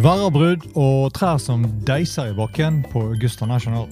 Værabrudd 0.00 0.62
og 0.80 1.10
trær 1.12 1.36
som 1.36 1.66
deiser 1.84 2.30
i 2.30 2.32
bakken 2.32 2.78
på 2.88 3.02
Augusta 3.10 3.44
National. 3.44 3.84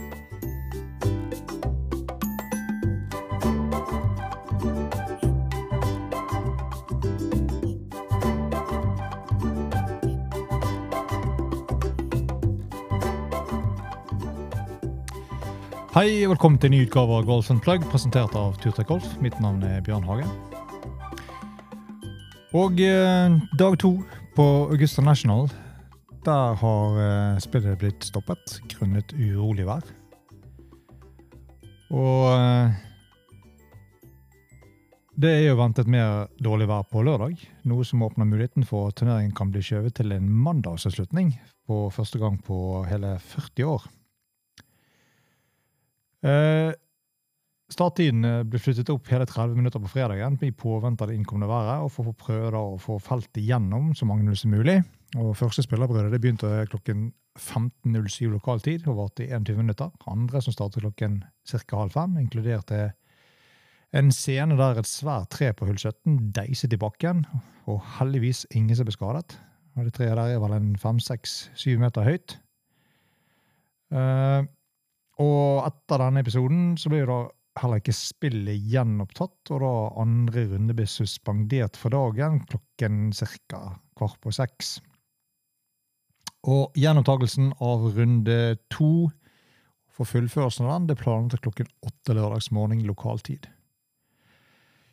Hei 15.93 16.25
og 16.25 16.31
velkommen 16.31 16.57
til 16.63 16.73
ny 16.73 16.87
utgave 16.87 17.21
av 17.21 17.29
Golf 17.29 17.53
Plug, 17.61 17.85
presentert 17.93 18.33
av 18.33 18.57
Turtek 18.65 18.89
Golf. 18.89 19.13
Mitt 19.21 19.37
navn 19.45 19.61
er 19.61 19.85
Bjørn 19.85 20.09
Hage. 20.09 20.25
Og 22.57 22.81
eh, 22.81 23.41
dag 23.61 23.81
to 23.83 23.99
på 24.39 24.53
Augusta 24.73 25.05
National, 25.05 25.51
der 26.27 26.59
har 26.61 26.99
eh, 27.03 27.39
spillet 27.43 27.79
blitt 27.81 28.07
stoppet 28.09 28.59
grunnet 28.73 29.13
urolig 29.15 29.67
vær. 29.69 29.87
Og 31.95 32.25
eh, 32.35 32.77
det 35.19 35.31
er 35.35 35.45
jo 35.49 35.59
ventet 35.59 35.91
mer 35.91 36.29
dårlig 36.43 36.69
vær 36.71 36.85
på 36.91 37.03
lørdag, 37.07 37.41
noe 37.67 37.87
som 37.87 38.05
åpner 38.07 38.29
muligheten 38.29 38.67
for 38.67 38.91
at 38.91 39.01
turneringen 39.01 39.35
kan 39.35 39.51
bli 39.51 39.63
skjøvet 39.65 39.97
til 39.99 40.15
en 40.15 40.29
mandagsavslutning 40.31 41.33
på 41.67 41.87
første 41.95 42.21
gang 42.23 42.37
på 42.45 42.85
hele 42.87 43.17
40 43.33 43.73
år. 43.73 43.89
Eh, 46.23 46.71
starttiden 47.73 48.25
eh, 48.25 48.45
ble 48.49 48.61
flyttet 48.63 48.91
opp 48.93 49.09
hele 49.13 49.27
30 49.29 49.57
minutter 49.59 49.83
på 49.83 49.91
fredagen 49.93 50.39
i 50.45 50.53
påvente 50.53 51.05
av 51.05 51.11
det 51.11 51.19
innkomne 51.19 51.49
været, 51.51 51.85
og 51.85 51.93
for 51.93 52.11
å 52.11 52.17
prøve 52.17 52.61
å 52.61 52.79
få 52.81 52.99
feltet 53.03 53.45
gjennom 53.45 53.93
så 53.97 54.09
mange 54.09 54.37
som 54.37 54.55
mulig. 54.55 54.81
Og 55.17 55.35
Første 55.39 55.65
spillerbrødet 55.65 56.21
begynte 56.21 56.51
klokken 56.69 57.11
15.07 57.39 58.33
lokal 58.33 58.61
tid 58.65 58.89
og 58.91 58.99
varte 58.99 59.25
i 59.25 59.31
21 59.31 59.63
minutter. 59.63 59.93
Andre 60.11 60.43
som 60.45 60.53
startet 60.53 60.83
klokken 60.85 61.23
ca. 61.49 61.77
halv 61.77 61.95
fem, 61.95 62.19
inkluderte 62.21 62.91
en 63.97 64.11
scene 64.13 64.57
der 64.59 64.81
et 64.81 64.89
svært 64.89 65.31
tre 65.33 65.55
på 65.57 65.69
hull 65.69 65.79
17 65.79 66.33
deiset 66.37 66.75
i 66.77 66.81
bakken, 66.81 67.25
og 67.69 67.81
heldigvis 67.97 68.45
ingen 68.53 68.77
som 68.77 68.89
ble 68.89 68.93
skadet. 68.93 69.39
Og 69.79 69.87
Det 69.87 69.95
treet 69.97 70.17
der 70.19 70.35
er 70.35 70.43
vel 70.43 70.53
en 70.57 70.77
fem, 70.77 70.99
seks, 71.01 71.49
syv 71.57 71.81
meter 71.81 72.05
høyt. 72.05 72.37
Uh, 73.89 74.45
og 75.23 75.65
etter 75.65 76.03
denne 76.03 76.21
episoden 76.21 76.77
så 76.77 76.91
ble 76.93 77.07
det 77.09 77.19
heller 77.63 77.81
ikke 77.83 77.97
spillet 77.97 78.65
gjenopptatt, 78.73 79.53
og 79.55 79.63
da 79.65 79.73
andre 80.03 80.47
runde 80.53 80.77
ble 80.77 80.87
suspendert 80.89 81.79
for 81.79 81.95
dagen 81.95 82.41
klokken 82.47 83.11
ca. 83.13 83.63
kvart 83.99 84.19
på 84.23 84.33
seks. 84.35 84.79
Og 86.49 86.75
gjenopptakelsen 86.79 87.53
av 87.61 87.89
runde 87.97 88.57
to 88.71 89.11
for 89.91 90.07
fullførelsen 90.07 90.67
av 90.67 90.77
den 90.77 90.91
det 90.93 91.01
planlagt 91.01 91.43
klokken 91.43 91.71
åtte 91.83 92.15
lørdagsmorgen 92.15 92.85
lokal 92.87 93.19
tid. 93.27 93.49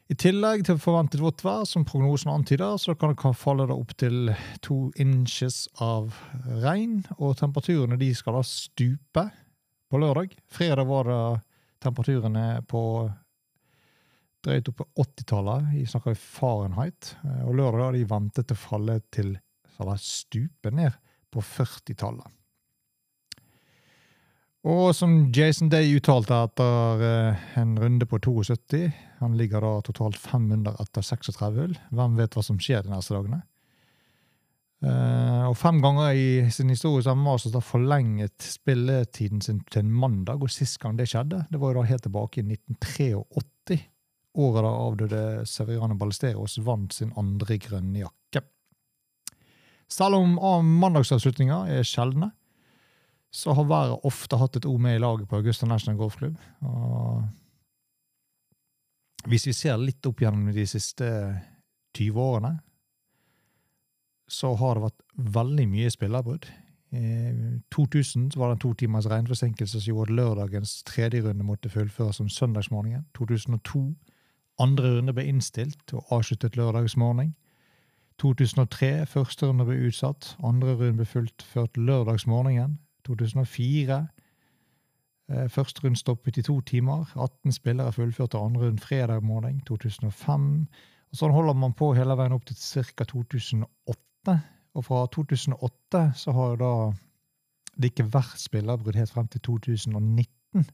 I 0.06 0.14
tillegg 0.22 0.68
til 0.68 0.78
forventet 0.78 1.22
vått 1.22 1.42
vær, 1.42 1.64
som 1.66 1.86
prognosen 1.86 2.30
antyder, 2.30 2.78
så 2.78 2.94
kan 2.94 3.16
det 3.16 3.32
falle 3.42 3.66
opp 3.74 3.96
til 3.98 4.30
to 4.62 4.92
inches 5.02 5.64
av 5.82 6.14
regn, 6.62 7.00
og 7.18 7.40
temperaturene 7.40 7.98
de 7.98 8.12
skal 8.14 8.38
da 8.38 8.44
stupe 8.46 9.24
på 9.90 10.02
lørdag. 10.02 10.36
Fredag 10.46 10.86
var 10.90 11.10
det 11.10 11.22
temperaturene 11.84 12.64
på 12.70 12.82
drøyt 14.46 14.70
opp 14.70 14.82
på 14.82 14.88
80-tallet. 15.02 15.72
Vi 15.74 15.86
snakker 15.90 16.16
Fahrenheit. 16.20 17.16
Eh, 17.24 17.44
og 17.48 17.58
lørdag 17.58 17.82
da 17.82 17.92
de 17.98 18.08
ventet 18.10 18.54
å 18.54 18.60
falle 18.60 19.00
til 19.14 19.36
eller 19.76 20.00
stupe 20.00 20.72
ned 20.72 20.96
på 21.34 21.44
40-tallet. 21.44 22.32
Og 24.66 24.96
som 24.98 25.28
Jason 25.36 25.70
Day 25.70 25.92
uttalte 25.94 26.38
etter 26.48 27.04
eh, 27.06 27.44
en 27.62 27.76
runde 27.78 28.08
på 28.10 28.18
72 28.18 28.88
Han 29.20 29.36
ligger 29.38 29.62
da 29.62 29.74
totalt 29.86 30.18
500 30.18 30.80
etter 30.82 31.06
36 31.06 31.60
hull. 31.60 31.76
Hvem 31.94 32.16
vet 32.18 32.38
hva 32.38 32.46
som 32.46 32.58
skjer 32.62 32.86
de 32.86 32.94
neste 32.94 33.14
dagene? 33.14 33.44
Uh, 34.86 35.50
og 35.50 35.56
Fem 35.58 35.80
ganger 35.82 36.14
i 36.14 36.28
sin 36.54 36.70
historie 36.70 37.02
så 37.02 37.16
har 37.16 37.18
Masters 37.18 37.66
forlenget 37.66 38.36
spilletiden 38.44 39.42
sin 39.42 39.64
til 39.72 39.86
en 39.86 39.94
mandag. 39.94 40.42
og 40.42 40.52
Sist 40.54 40.78
gang 40.82 40.98
det 41.00 41.08
skjedde, 41.10 41.46
det 41.50 41.62
var 41.62 41.74
jo 41.74 41.82
da 41.82 41.90
helt 41.90 42.06
tilbake 42.06 42.42
i 42.42 42.46
1983. 42.46 43.80
Året 44.36 44.66
da 44.66 44.72
avdøde 44.76 45.46
Severiano 45.48 45.96
Ballesteros 45.96 46.60
vant 46.66 46.94
sin 46.94 47.14
andre 47.18 47.58
grønne 47.58 48.04
jakke. 48.04 48.44
Selv 49.90 50.20
om 50.20 50.66
mandagsavslutninger 50.82 51.72
er 51.78 51.88
sjeldne, 51.88 52.32
så 53.36 53.54
har 53.56 53.68
været 53.68 54.06
ofte 54.08 54.38
hatt 54.40 54.60
et 54.60 54.68
ord 54.68 54.80
med 54.84 54.96
i 54.96 55.02
laget 55.02 55.28
på 55.30 55.40
Augusta 55.40 55.66
National 55.68 55.98
Golfklubb. 56.00 56.38
Og 56.62 57.24
hvis 59.32 59.48
vi 59.48 59.54
ser 59.56 59.80
litt 59.82 60.06
opp 60.08 60.22
gjennom 60.22 60.52
de 60.54 60.66
siste 60.70 61.10
20 61.98 62.22
årene, 62.22 62.54
så 64.28 64.56
har 64.56 64.76
det 64.76 64.86
vært 64.88 65.34
veldig 65.36 65.66
mye 65.70 65.92
spillerbrudd. 65.94 66.48
I 66.96 67.60
2000 67.76 68.32
var 68.40 68.50
det 68.50 68.56
en 68.56 68.62
to 68.64 68.74
timers 68.80 69.08
regnforsinkelse 69.12 69.82
som 69.82 69.90
gjorde 69.90 70.12
at 70.12 70.16
lørdagens 70.16 70.84
tredje 70.88 71.22
runde 71.26 71.44
måtte 71.44 71.70
fullføres 71.70 72.22
om 72.24 72.30
søndagsmorgenen. 72.30 73.06
2002 73.18 73.96
andre 74.60 74.98
runde 74.98 75.14
ble 75.14 75.26
innstilt 75.28 75.94
og 75.94 76.06
avsluttet 76.16 76.56
lørdagsmorgen. 76.56 77.36
2003 78.22 79.06
første 79.12 79.50
runde 79.50 79.66
ble 79.68 79.90
utsatt, 79.90 80.38
andre 80.44 80.78
runde 80.80 81.02
ble 81.02 81.06
fullført 81.06 81.78
lørdagsmorgenen. 81.78 82.80
2004 83.06 84.00
eh, 85.30 85.50
første 85.52 85.84
runde 85.84 86.00
stoppet 86.00 86.38
i 86.38 86.46
to 86.48 86.62
timer. 86.62 87.12
18 87.16 87.52
spillere 87.52 87.92
fullførte 87.92 88.40
andre 88.40 88.70
runde 88.70 88.82
fredag 88.82 89.24
morgen. 89.24 89.60
2005 89.68 90.50
og 90.62 90.68
Sånn 91.16 91.32
holder 91.32 91.56
man 91.56 91.76
på 91.78 91.94
hele 91.96 92.16
veien 92.20 92.34
opp 92.36 92.44
til 92.50 92.58
ca. 92.60 93.06
2008. 93.08 94.02
Og 94.76 94.86
fra 94.88 95.06
2008 95.14 96.02
så 96.20 96.34
har 96.36 96.58
da 96.60 96.72
det 97.76 97.92
ikke 97.92 98.08
vært 98.12 98.40
spillerbrudd 98.40 98.98
helt 99.00 99.12
frem 99.12 99.28
til 99.32 99.44
2019. 99.48 100.66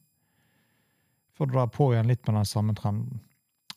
For 1.38 1.50
det 1.50 1.58
da 1.58 1.66
på 1.74 1.92
igjen 1.94 2.10
litt 2.10 2.26
med 2.28 2.38
den 2.38 2.50
samme 2.50 2.76
trenden. 2.78 3.22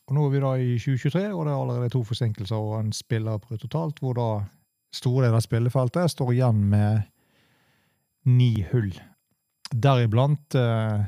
Og 0.05 0.17
Nå 0.17 0.27
er 0.27 0.35
vi 0.35 0.43
da 0.43 0.53
i 0.61 0.75
2023, 0.77 1.23
og 1.33 1.47
det 1.47 1.53
er 1.55 1.63
allerede 1.63 1.93
to 1.95 2.03
forsinkelser 2.05 2.61
og 2.61 2.77
en 2.83 2.93
spillerbrudd 2.93 3.63
totalt, 3.63 4.03
hvor 4.05 4.19
da 4.19 4.29
store 4.95 5.27
deler 5.27 5.39
av 5.39 5.45
spillefeltet 5.45 6.13
står 6.13 6.35
igjen 6.35 6.61
med 6.71 7.07
ni 8.29 8.53
hull. 8.71 8.93
Deriblant 9.73 10.57
eh, 10.61 11.07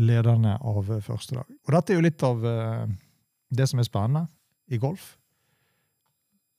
lederne 0.00 0.58
av 0.60 0.92
første 1.04 1.40
dag. 1.40 1.48
Og 1.48 1.74
dette 1.74 1.92
er 1.92 1.98
jo 1.98 2.04
litt 2.04 2.26
av 2.26 2.44
eh, 2.46 2.84
det 3.52 3.68
som 3.70 3.80
er 3.80 3.88
spennende 3.88 4.26
i 4.72 4.80
golf. 4.80 5.14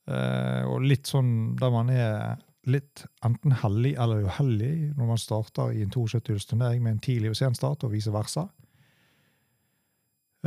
Uh, 0.03 0.68
og 0.68 0.84
litt 0.84 1.08
sånn 1.08 1.53
der 1.56 1.72
man 1.72 1.91
er 1.94 2.41
litt 2.68 3.06
enten 3.24 3.56
hellig 3.59 3.94
eller 4.00 4.25
uheldig 4.28 4.74
når 4.97 5.08
man 5.08 5.19
starter 5.19 5.74
i 5.75 5.84
en 5.84 5.91
72-turnering 5.91 6.84
med 6.84 6.96
en 6.96 7.02
tidlig 7.03 7.34
og 7.34 7.40
sen 7.40 7.56
start, 7.58 7.84
og 7.84 7.91
vice 7.91 8.12
versa. 8.14 8.47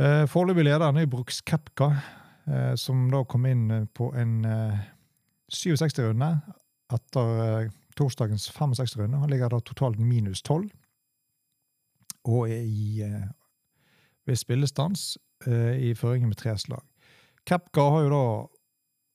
Eh, 0.01 0.23
Foreløpig 0.29 0.65
lederen 0.65 0.97
er 0.97 1.09
Brooks 1.09 1.41
Kepka, 1.45 1.91
eh, 2.49 2.73
som 2.77 3.07
da 3.13 3.23
kom 3.25 3.45
inn 3.49 3.87
på 3.97 4.11
en 4.17 4.39
uh, 4.45 4.81
67-runde 5.53 6.31
etter 6.93 7.71
torsdagens 7.97 8.49
65-runde. 8.53 9.21
Han 9.21 9.33
ligger 9.33 9.53
da 9.53 9.61
totalt 9.61 10.01
minus 10.01 10.41
12, 10.41 10.69
og 12.29 12.49
er 12.49 12.65
i, 12.65 13.07
ved 14.27 14.37
spillestans 14.37 15.15
i 15.47 15.93
føringen 15.95 16.31
med 16.31 16.39
tre 16.39 16.55
slag. 16.59 16.81
Kepka 17.47 17.83
har 17.93 18.05
jo 18.05 18.09
da 18.11 18.23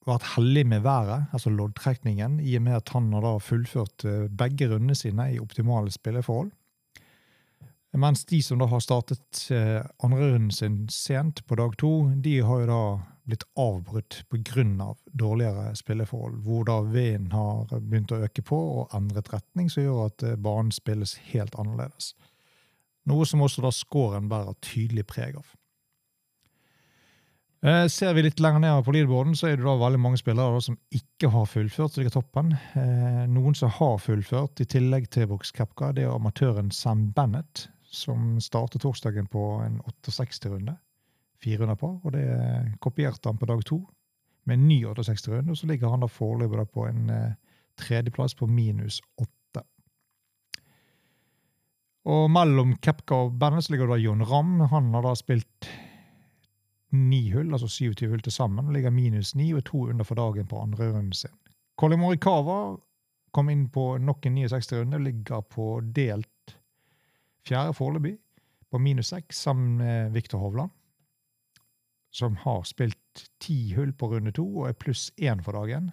vært 0.07 0.33
heldig 0.35 0.65
med 0.67 0.83
været, 0.87 1.29
altså 1.33 1.53
loddtrekningen, 1.53 2.41
i 2.41 2.57
og 2.59 2.67
med 2.67 2.81
at 2.81 2.93
han 2.95 3.13
har 3.15 3.25
da 3.25 3.37
fullført 3.43 4.05
eh, 4.09 4.27
begge 4.29 4.69
rundene 4.73 4.97
sine 4.99 5.29
i 5.35 5.41
optimale 5.43 5.93
spilleforhold. 5.95 6.51
Mens 7.93 8.25
de 8.25 8.41
som 8.43 8.59
da 8.59 8.67
har 8.73 8.81
startet 8.81 9.47
eh, 9.53 9.83
andre 10.03 10.33
runden 10.33 10.51
sin 10.51 10.87
sent 10.89 11.45
på 11.47 11.59
dag 11.61 11.77
to, 11.79 11.93
de 12.25 12.39
har 12.41 12.63
jo 12.63 12.71
da 12.71 12.85
blitt 13.29 13.45
avbrutt 13.61 14.23
pga. 14.33 14.65
Av 14.83 14.99
dårligere 15.13 15.77
spilleforhold, 15.77 16.41
hvor 16.43 16.65
da 16.67 16.81
vinden 16.83 17.33
har 17.37 17.69
begynt 17.79 18.13
å 18.13 18.23
øke 18.25 18.43
på 18.43 18.59
og 18.81 18.95
endret 18.97 19.31
retning, 19.33 19.71
som 19.71 19.85
gjør 19.85 20.07
at 20.09 20.27
eh, 20.27 20.39
banen 20.41 20.73
spilles 20.75 21.19
helt 21.31 21.55
annerledes. 21.55 22.15
Noe 23.11 23.27
som 23.27 23.43
også 23.43 23.65
da 23.65 23.71
scoren 23.75 24.29
bærer 24.31 24.57
tydelig 24.63 25.07
preg 25.11 25.39
av. 25.39 25.55
Eh, 27.63 27.87
ser 27.87 28.15
vi 28.15 28.25
litt 28.27 28.41
lenger 28.43 28.59
ned 28.59 28.81
på 28.83 28.91
leaderboarden, 28.91 29.37
så 29.39 29.47
er 29.47 29.59
det 29.59 29.63
da 29.63 29.77
veldig 29.79 30.01
mange 30.03 30.19
spillere 30.19 30.57
da, 30.57 30.63
som 30.65 30.79
ikke 30.91 31.29
har 31.31 31.45
fullført. 31.47 31.93
så 31.95 32.01
ligger 32.01 32.17
toppen. 32.17 32.57
Eh, 32.75 33.21
noen 33.31 33.55
som 33.55 33.71
har 33.71 34.01
fullført, 34.03 34.61
i 34.61 34.67
tillegg 34.67 35.07
til 35.15 35.29
Box 35.31 35.53
Kepka, 35.55 35.93
det 35.95 36.03
er 36.03 36.11
amatøren 36.11 36.73
Sam 36.75 37.13
Bennett, 37.15 37.69
som 37.87 38.41
startet 38.41 38.83
torsdagen 38.83 39.29
på 39.31 39.45
en 39.63 39.79
68-runde. 39.87 40.75
400 41.43 41.77
par, 41.77 42.01
og 42.03 42.13
det 42.13 42.27
kopierte 42.81 43.29
han 43.29 43.39
på 43.39 43.47
dag 43.47 43.63
to 43.67 43.79
med 44.47 44.59
en 44.59 44.67
ny 44.69 44.81
68-runde. 44.85 45.51
Og 45.51 45.59
så 45.59 45.67
ligger 45.71 45.91
han 45.91 46.03
da 46.03 46.11
foreløpig 46.11 46.67
på 46.75 46.89
en 46.89 47.11
eh, 47.11 47.39
tredjeplass 47.79 48.35
på 48.35 48.51
minus 48.51 49.01
åtte. 49.23 49.63
Og 52.11 52.27
mellom 52.31 52.75
Kepka 52.83 53.23
og 53.27 53.39
Bennett 53.39 53.71
ligger 53.71 53.95
da 53.95 54.03
Jon 54.03 54.27
Ramm. 54.27 54.59
Han 54.75 54.91
har 54.95 55.07
da 55.07 55.15
spilt 55.15 55.71
ni 56.93 57.31
hull, 57.33 57.53
altså 57.53 57.69
27 57.69 58.09
hull 58.09 58.23
til 58.25 58.33
sammen, 58.33 58.67
og 58.67 58.77
ligger 58.77 58.93
minus 58.95 59.35
ni 59.35 59.53
og 59.57 59.65
to 59.65 59.87
under 59.89 60.05
for 60.05 60.19
dagen 60.19 60.49
på 60.49 60.61
andre 60.61 60.91
runden 60.93 61.13
sin. 61.17 61.35
Colin 61.81 62.01
Morikawa 62.01 62.77
kom 63.33 63.49
inn 63.49 63.69
på 63.73 63.97
nok 63.99 64.27
en 64.29 64.37
69 64.37 64.73
runde, 64.73 65.01
ligger 65.01 65.41
på 65.41 65.81
delt 65.97 66.57
fjerde 67.49 67.75
foreløpig, 67.75 68.19
på 68.71 68.79
minus 68.79 69.13
seks, 69.13 69.41
sammen 69.45 69.77
med 69.81 70.13
Viktor 70.13 70.39
Hovland, 70.39 70.71
som 72.13 72.37
har 72.37 72.63
spilt 72.69 73.27
ti 73.41 73.73
hull 73.77 73.93
på 73.93 74.13
runde 74.13 74.33
to 74.37 74.45
og 74.45 74.69
er 74.69 74.79
pluss 74.79 75.11
én 75.17 75.43
for 75.45 75.57
dagen. 75.57 75.91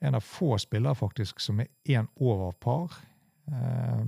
En 0.00 0.14
av 0.14 0.22
få 0.22 0.54
spillere 0.62 0.94
faktisk 0.94 1.40
som 1.42 1.60
er 1.60 1.70
én 1.90 2.06
over 2.16 2.52
par. 2.62 2.94
Eh, 3.50 4.06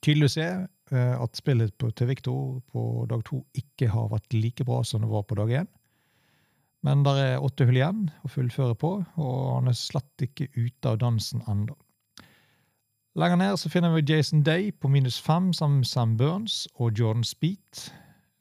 tydelig 0.00 0.28
å 0.28 0.34
se 0.36 0.48
at 0.92 1.38
spillet 1.38 1.72
til 1.96 2.08
Viktor 2.10 2.58
på 2.72 2.82
dag 3.08 3.22
to 3.24 3.40
ikke 3.56 3.88
har 3.92 4.10
vært 4.12 4.34
like 4.36 4.66
bra 4.68 4.82
som 4.84 5.04
det 5.04 5.10
var 5.10 5.24
på 5.24 5.38
dag 5.38 5.54
én. 5.62 5.70
Men 6.82 7.04
det 7.06 7.14
er 7.22 7.42
åtte 7.42 7.66
hull 7.68 7.78
igjen 7.78 8.08
å 8.26 8.30
fullføre 8.30 8.74
på, 8.78 8.90
og 9.22 9.38
han 9.54 9.70
er 9.70 9.78
slett 9.78 10.24
ikke 10.26 10.50
ute 10.56 10.90
av 10.90 10.98
dansen 11.02 11.44
ennå. 11.50 11.76
Lenger 13.18 13.38
ned 13.38 13.58
så 13.60 13.68
finner 13.68 13.92
vi 13.92 14.06
Jason 14.08 14.42
Day 14.42 14.70
på 14.72 14.88
minus 14.88 15.18
fem 15.20 15.52
sammen 15.52 15.82
med 15.82 15.90
Sam 15.90 16.16
Burns 16.16 16.64
og 16.80 16.96
Jordan 16.98 17.26
Speed. 17.28 17.82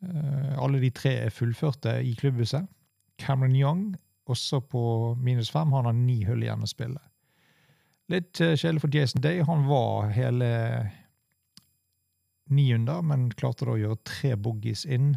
Eh, 0.02 0.54
alle 0.58 0.80
de 0.80 0.90
tre 0.96 1.12
er 1.26 1.34
fullførte 1.36 1.98
i 2.08 2.16
klubbhuset. 2.18 2.70
Cameron 3.20 3.56
Young 3.56 3.84
også 4.32 4.62
på 4.64 4.84
minus 5.20 5.52
fem. 5.52 5.74
Han 5.76 5.90
har 5.90 5.98
ni 5.98 6.22
hull 6.24 6.46
igjen 6.46 6.64
å 6.64 6.70
spille. 6.72 7.04
Litt 8.10 8.40
eh, 8.42 8.56
kjedelig 8.56 8.86
for 8.86 8.96
Jason 8.96 9.22
Day. 9.22 9.44
Han 9.46 9.68
var 9.68 10.10
hele 10.16 10.50
ni 12.52 12.74
under, 12.76 13.02
men 13.02 13.30
klarte 13.32 13.66
da 13.68 13.76
å 13.76 13.80
gjøre 13.80 14.02
tre 14.08 14.36
boogies 14.36 14.86
inn. 14.86 15.16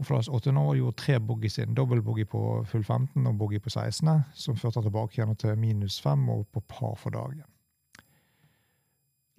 Og 0.00 0.08
Flas 0.08 0.28
8 0.28 0.52
nå 0.54 0.64
gjorde 0.78 0.98
tre 0.98 1.18
boogies 1.22 1.60
inn. 1.62 1.76
Dobbeltboogie 1.78 2.26
på 2.26 2.42
full 2.66 2.84
15 2.84 3.26
og 3.28 3.38
boogie 3.38 3.62
på 3.62 3.70
16, 3.70 4.10
som 4.34 4.58
førte 4.58 4.82
tilbake 4.82 5.18
igjen 5.18 5.36
til 5.38 5.58
minus 5.60 6.00
5 6.02 6.28
og 6.34 6.46
på 6.52 6.64
par 6.68 6.96
for 6.98 7.14
dagen. 7.14 7.46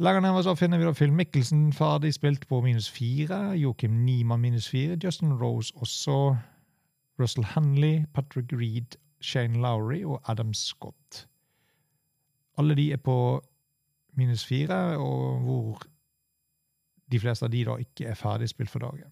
Lenger 0.02 0.24
ned 0.24 0.40
så 0.44 0.56
finner 0.58 0.80
vi 0.82 0.88
da 0.88 0.96
Phil 0.98 1.14
Mikkelsen 1.14 1.68
ferdig 1.76 2.16
spilt 2.16 2.48
på 2.50 2.62
minus 2.66 2.90
4. 2.92 3.54
Joakim 3.62 4.00
Niemann 4.06 4.42
minus 4.42 4.70
4. 4.72 4.98
Justin 5.04 5.36
Rose 5.38 5.74
også. 5.76 6.36
Russell 7.20 7.46
Henley, 7.46 8.06
Patrick 8.14 8.52
Reed, 8.52 8.98
Shane 9.22 9.62
Lowry 9.62 10.04
og 10.04 10.22
Adam 10.28 10.54
Scott. 10.54 11.28
Alle 12.58 12.76
de 12.76 12.92
er 12.92 12.98
på 12.98 13.44
minus 14.18 14.46
4, 14.46 14.98
og 14.98 15.40
hvor 15.40 15.86
de 17.13 17.21
fleste 17.21 17.45
av 17.45 17.54
de 17.54 17.62
da 17.68 17.77
ikke 17.81 18.10
er 18.10 18.18
ferdigspilt 18.18 18.71
for 18.71 18.83
dagen. 18.83 19.12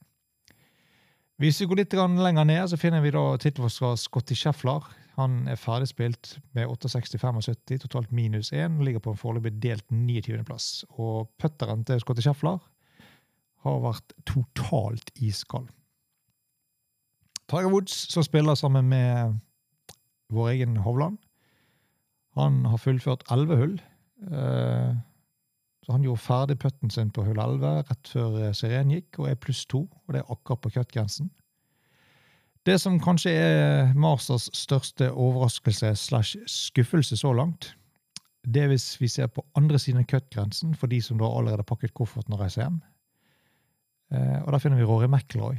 Hvis 1.42 1.58
vi 1.62 1.66
går 1.70 1.80
litt 1.80 1.94
lenger 1.94 2.46
ned, 2.46 2.68
så 2.70 2.78
finner 2.78 3.02
vi 3.02 3.14
da 3.14 3.24
tittelforsvarer 3.42 3.98
Scotty 3.98 4.36
Scheffler. 4.38 4.86
Han 5.18 5.48
er 5.50 5.58
ferdigspilt 5.58 6.36
med 6.54 6.70
68-75, 6.70 7.82
totalt 7.82 8.12
minus 8.14 8.52
1, 8.54 8.78
ligger 8.86 9.02
på 9.02 9.16
en 9.16 9.18
foreløpig 9.18 9.56
delt 9.64 9.88
29.-plass. 9.90 10.84
Og 11.02 11.32
putteren 11.42 11.82
til 11.88 12.00
Scotty 12.04 12.22
Scheffler 12.22 12.60
har 13.66 13.82
vært 13.82 14.14
totalt 14.30 15.10
iskald. 15.18 15.70
Tiger 17.50 17.74
Woods, 17.74 17.96
som 18.14 18.24
spiller 18.24 18.56
sammen 18.56 18.88
med 18.94 19.40
vår 20.32 20.54
egen 20.54 20.78
Hovland, 20.86 21.18
han 22.38 22.66
har 22.70 22.80
fullført 22.80 23.26
11 23.32 23.58
hull. 23.60 23.74
Eh, 24.30 24.94
så 25.82 25.96
han 25.96 26.04
gjorde 26.06 26.22
ferdig 26.22 26.58
putten 26.62 26.92
sin 26.94 27.10
på 27.14 27.24
hull 27.26 27.40
11 27.42 27.84
rett 27.90 28.10
før 28.14 28.38
eh, 28.40 28.56
sirenen 28.58 28.96
gikk, 28.98 29.20
og 29.20 29.30
er 29.32 29.40
pluss 29.42 29.64
to. 29.66 29.88
Og 30.06 30.14
det 30.14 30.22
er 30.22 30.34
akkurat 30.34 30.62
på 30.62 30.74
cut-grensen. 30.78 31.32
Det 32.66 32.78
som 32.78 33.00
kanskje 33.02 33.32
er 33.34 33.94
Masters 33.98 34.46
største 34.54 35.10
overraskelse 35.10 35.96
slash 35.98 36.38
skuffelse 36.46 37.18
så 37.18 37.34
langt, 37.34 37.72
det 38.46 38.64
er 38.64 38.70
hvis 38.70 38.94
vi 39.02 39.10
ser 39.10 39.30
på 39.34 39.44
andre 39.58 39.80
siden 39.82 40.04
av 40.04 40.10
cut-grensen, 40.10 40.76
for 40.78 40.90
de 40.90 41.02
som 41.02 41.18
da 41.18 41.30
allerede 41.30 41.64
har 41.66 41.70
pakket 41.70 41.94
kofferten 41.98 42.38
og 42.38 42.44
reiser 42.44 42.66
hjem. 42.68 42.80
Eh, 44.14 44.40
og 44.44 44.52
Der 44.52 44.62
finner 44.62 44.78
vi 44.78 44.86
Rory 44.86 45.10
McIlroy, 45.10 45.58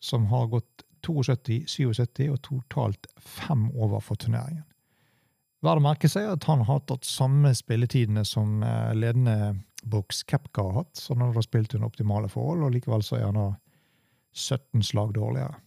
som 0.00 0.24
har 0.32 0.48
gått 0.48 0.84
72, 1.04 1.68
77 1.68 2.30
og 2.32 2.40
totalt 2.42 3.06
fem 3.20 3.68
over 3.76 4.00
for 4.00 4.14
turneringen. 4.16 4.64
Verd 5.64 5.80
å 5.80 5.82
merke 5.82 6.06
seg 6.10 6.28
at 6.30 6.44
han 6.46 6.60
har 6.68 6.84
tatt 6.86 7.06
samme 7.06 7.50
spilletidene 7.56 8.22
som 8.26 8.60
eh, 8.62 8.92
ledende 8.94 9.56
Brooks 9.82 10.22
Kepka 10.28 10.62
har 10.62 10.76
hatt, 10.82 10.98
så 10.98 11.16
han 11.16 11.32
har 11.34 11.42
spilt 11.42 11.74
under 11.74 11.88
optimale 11.88 12.30
forhold, 12.30 12.62
og 12.62 12.74
likevel 12.74 13.02
så 13.02 13.18
er 13.18 13.26
han 13.26 13.38
da 13.38 13.48
17 14.38 14.84
slag 14.86 15.16
dårligere. 15.16 15.58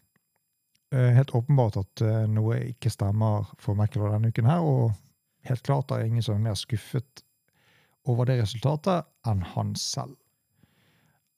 Eh, 0.95 1.11
helt 1.17 1.33
åpenbart 1.35 1.79
at 1.81 2.03
eh, 2.07 2.23
noe 2.31 2.61
ikke 2.69 2.91
stemmer 2.91 3.51
for 3.59 3.75
McIlroy 3.75 4.13
denne 4.15 4.31
uken 4.31 4.47
her, 4.47 4.63
og 4.63 4.95
helt 5.47 5.63
klart 5.67 5.91
er 5.91 6.03
det 6.03 6.11
ingen 6.11 6.23
som 6.23 6.39
er 6.39 6.45
mer 6.47 6.59
skuffet 6.59 7.25
over 8.07 8.29
det 8.29 8.39
resultatet 8.41 9.07
enn 9.27 9.43
han 9.53 9.75
selv. 9.79 10.15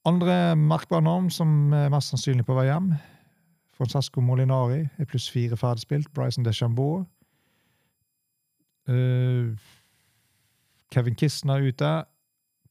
Andre 0.06 0.54
merkbare 0.60 1.02
navn 1.02 1.30
som 1.32 1.72
er 1.74 1.90
mest 1.92 2.12
sannsynlig 2.12 2.46
på 2.46 2.54
vei 2.54 2.68
hjem. 2.68 2.92
Francesco 3.74 4.22
Molinari 4.22 4.84
er 5.00 5.08
pluss 5.08 5.26
fire 5.32 5.56
ferdigspilt. 5.58 6.10
Bryson 6.14 6.44
DeChambeau 6.46 7.06
Uh, 8.88 9.54
Kevin 10.92 11.16
er 11.18 11.68
ute. 11.68 11.92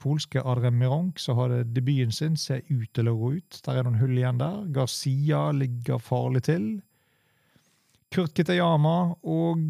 Polske 0.04 0.42
Adrem 0.44 0.76
Mironk, 0.76 1.20
så 1.20 1.34
har 1.34 1.48
det 1.50 1.76
debuten 1.76 2.12
sin, 2.12 2.36
ser 2.36 2.62
ut 2.70 2.90
til 2.94 3.08
å 3.08 3.16
gå 3.16 3.30
ut. 3.38 3.60
Der 3.64 3.80
er 3.80 3.86
noen 3.88 4.02
hull 4.02 4.18
igjen 4.18 4.42
der. 4.42 4.66
Garcia 4.76 5.46
ligger 5.56 6.02
farlig 6.04 6.44
til. 6.50 6.66
Kurt 8.14 8.34
Kitayama 8.36 9.16
og 9.24 9.64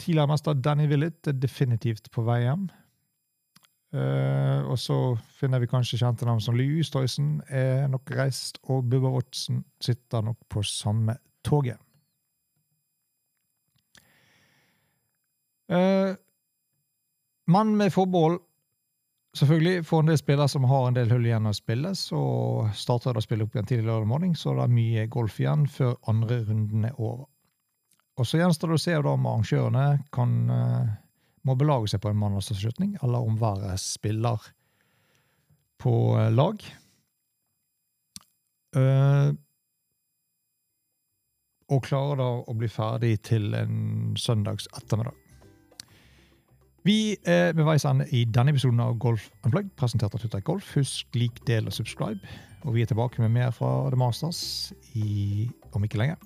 tidligere 0.00 0.30
mester 0.30 0.56
Danny 0.56 0.88
Willett 0.88 1.28
er 1.28 1.36
definitivt 1.36 2.08
på 2.14 2.24
vei 2.26 2.40
hjem. 2.46 2.68
Uh, 3.88 4.68
og 4.68 4.76
så 4.80 4.96
finner 5.38 5.62
vi 5.62 5.68
kanskje 5.70 6.00
kjente 6.02 6.26
navn 6.28 6.42
som 6.44 6.56
Lee 6.56 6.80
Ustøysen 6.80 7.38
er 7.48 7.86
nok 7.88 8.10
reist, 8.16 8.60
og 8.68 8.88
Bubba 8.88 9.12
Watson 9.14 9.62
sitter 9.80 10.24
nok 10.24 10.40
på 10.52 10.64
samme 10.66 11.16
toget. 11.46 11.78
Uh, 15.68 16.16
men 17.48 17.76
med 17.76 17.92
forbehold 17.92 18.40
selvfølgelig 19.36 19.84
for 19.86 20.02
en 20.02 20.10
del 20.10 20.18
spillere 20.18 20.48
som 20.48 20.64
har 20.68 20.86
en 20.88 20.96
del 20.96 21.10
hull 21.12 21.26
igjen 21.28 21.48
å 21.48 21.56
spille, 21.56 21.92
så 21.96 22.20
starter 22.76 23.14
det 23.14 23.22
å 23.22 23.26
spille 23.26 23.44
opp 23.44 23.56
igjen 23.56 23.68
tidlig 23.68 23.88
lørdag 23.88 24.08
morgen, 24.10 24.34
så 24.36 24.56
det 24.56 24.64
er 24.64 24.78
mye 24.78 25.04
golf 25.12 25.36
igjen 25.40 25.66
før 25.70 25.96
andre 26.10 26.40
runden 26.48 26.88
er 26.88 26.96
over. 26.96 27.28
Og 28.18 28.26
Så 28.26 28.40
gjenstår 28.40 28.72
det 28.72 28.78
å 28.80 28.82
se 28.82 28.96
om 28.98 29.28
arrangørene 29.30 29.84
kan, 30.12 30.34
uh, 30.50 30.88
må 31.46 31.54
belage 31.56 31.92
seg 31.92 32.02
på 32.02 32.10
en 32.10 32.18
mandagsavslutning, 32.18 32.96
eller 33.02 33.24
om 33.24 33.38
hver 33.38 33.76
spiller 33.80 34.50
på 35.78 35.94
uh, 36.16 36.28
lag. 36.34 36.64
og 41.68 41.80
klarer 41.84 42.20
da 42.20 42.26
å 42.46 42.54
bli 42.54 42.68
ferdig 42.70 43.16
til 43.26 43.54
en 43.56 44.14
søndags 44.16 44.68
ettermiddag. 44.76 45.16
Vi 46.86 47.16
er 47.26 47.52
ved 47.52 47.64
veis 47.64 47.84
ende 47.84 48.06
i 48.14 48.24
denne 48.24 48.54
episoden 48.54 48.80
av 48.80 48.98
Golf 49.02 49.28
Unplugged, 49.44 49.70
presentert 49.76 50.14
av 50.14 50.22
Twitter 50.22 50.40
Golf. 50.40 50.70
Husk 50.76 51.18
lik, 51.18 51.42
del 51.46 51.66
og 51.66 51.72
subscribe. 51.72 52.20
Og 52.64 52.74
vi 52.74 52.82
er 52.82 52.86
tilbake 52.90 53.22
med 53.22 53.34
mer 53.34 53.50
fra 53.50 53.90
The 53.90 53.98
Masters 53.98 54.72
i, 54.94 55.50
om 55.72 55.84
ikke 55.84 55.98
lenge. 55.98 56.16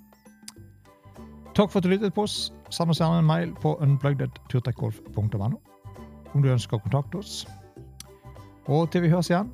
Takk 1.56 1.72
for 1.72 1.80
at 1.80 1.84
du 1.84 1.90
lyttet 1.92 2.14
på 2.14 2.24
oss. 2.24 2.52
Send 2.70 2.92
oss 2.92 3.00
gjerne 3.00 3.20
en 3.20 3.28
mail 3.28 3.52
på 3.60 3.74
unplugged.turtekgolf.no 3.80 5.50
om 6.32 6.42
du 6.42 6.48
ønsker 6.52 6.78
å 6.78 6.84
kontakte 6.84 7.20
oss. 7.20 7.42
Og 8.70 8.86
til 8.92 9.04
vi 9.04 9.10
høres 9.12 9.28
igjen, 9.32 9.50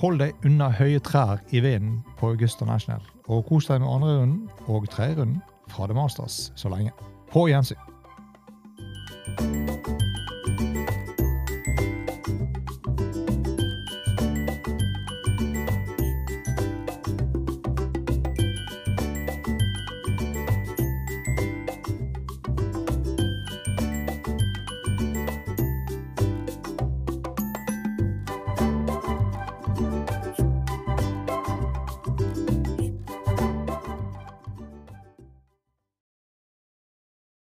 hold 0.00 0.20
deg 0.22 0.46
unna 0.46 0.70
høye 0.74 1.00
trær 1.02 1.42
i 1.50 1.62
vinden 1.64 2.02
på 2.20 2.34
Augusta 2.34 2.66
National, 2.68 3.02
og 3.26 3.46
kos 3.48 3.70
deg 3.70 3.82
med 3.82 3.90
andre 3.90 4.14
runden 4.20 4.68
og 4.68 4.86
tredje 4.92 5.18
runden 5.20 5.42
fra 5.72 5.88
The 5.88 5.96
Masters 5.96 6.52
så 6.60 6.70
lenge. 6.70 6.94
På 7.32 7.48
gjensyn. 7.50 7.93